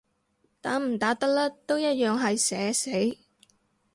[0.61, 3.17] 打唔打得甩都一樣係社死